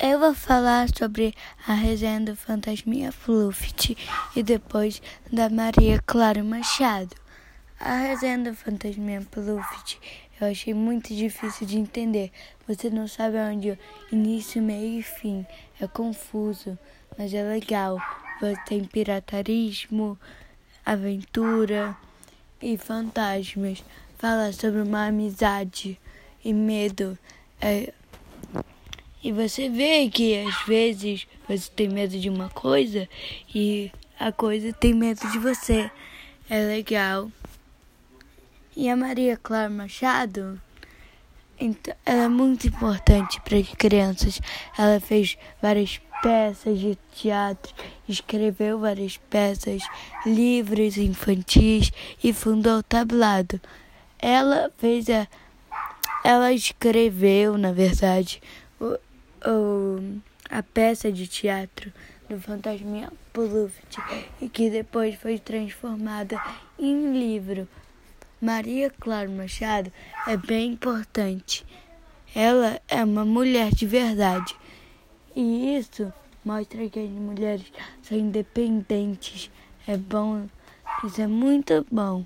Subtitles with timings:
[0.00, 1.32] Eu vou falar sobre
[1.68, 3.96] a resenha do Fantasminha Fluffy
[4.34, 5.00] e depois
[5.32, 7.14] da Maria Clara Machado.
[7.78, 10.00] A resenha do Fantasminha Fluffy
[10.40, 12.32] eu achei muito difícil de entender.
[12.66, 13.78] Você não sabe onde
[14.10, 15.46] início, meio e fim.
[15.80, 16.76] É confuso,
[17.16, 18.02] mas é legal.
[18.40, 20.18] Você tem piratarismo,
[20.84, 21.96] aventura
[22.60, 23.84] e fantasmas.
[24.18, 26.00] Fala sobre uma amizade
[26.44, 27.16] e medo.
[27.60, 27.92] É
[29.24, 33.08] e você vê que às vezes você tem medo de uma coisa
[33.54, 35.90] e a coisa tem medo de você.
[36.50, 37.32] É legal.
[38.76, 40.60] E a Maria Clara Machado,
[41.58, 44.40] então, ela é muito importante para as crianças.
[44.76, 47.72] Ela fez várias peças de teatro,
[48.06, 49.82] escreveu várias peças,
[50.26, 51.90] livros infantis
[52.22, 53.58] e fundou o tablado.
[54.18, 55.26] Ela fez a.
[56.24, 58.40] Ela escreveu, na verdade,
[59.44, 61.92] o, o, a peça de teatro
[62.28, 63.98] do Fantasminha Pluft
[64.40, 66.40] e que depois foi transformada
[66.78, 67.68] em livro.
[68.40, 69.92] Maria Clara Machado
[70.26, 71.64] é bem importante.
[72.34, 74.56] Ela é uma mulher de verdade.
[75.34, 76.12] E isso
[76.44, 79.50] mostra que as mulheres são independentes.
[79.86, 80.46] É bom,
[81.04, 82.24] isso é muito bom.